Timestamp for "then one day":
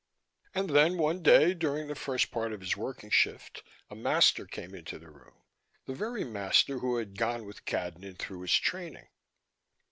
0.71-1.53